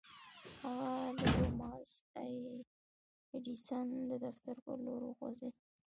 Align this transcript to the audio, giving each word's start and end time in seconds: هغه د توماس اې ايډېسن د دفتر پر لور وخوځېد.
هغه 0.63 0.93
د 1.19 1.21
توماس 1.35 1.91
اې 2.23 2.33
ايډېسن 3.33 3.87
د 4.09 4.11
دفتر 4.25 4.55
پر 4.65 4.77
لور 4.85 5.01
وخوځېد. 5.05 5.55